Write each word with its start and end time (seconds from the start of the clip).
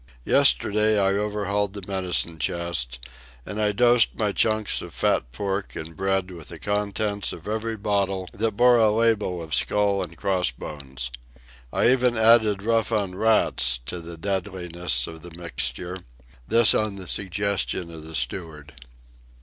Yesterday 0.25 0.99
I 0.99 1.11
overhauled 1.13 1.73
the 1.73 1.83
medicine 1.87 2.39
chest, 2.39 2.97
and 3.45 3.61
I 3.61 3.71
dosed 3.71 4.17
my 4.17 4.31
chunks 4.31 4.81
of 4.81 4.95
fat 4.95 5.31
pork 5.31 5.75
and 5.75 5.95
bread 5.95 6.31
with 6.31 6.47
the 6.47 6.57
contents 6.57 7.31
of 7.31 7.47
every 7.47 7.77
bottle 7.77 8.27
that 8.33 8.57
bore 8.57 8.77
a 8.77 8.89
label 8.89 9.43
of 9.43 9.53
skull 9.53 10.01
and 10.01 10.17
cross 10.17 10.49
bones. 10.49 11.11
I 11.71 11.91
even 11.91 12.17
added 12.17 12.63
rough 12.63 12.91
on 12.91 13.13
rats 13.13 13.77
to 13.85 13.99
the 13.99 14.17
deadliness 14.17 15.05
of 15.05 15.21
the 15.21 15.37
mixture—this 15.39 16.73
on 16.73 16.95
the 16.95 17.05
suggestion 17.05 17.91
of 17.93 18.01
the 18.03 18.15
steward. 18.15 18.73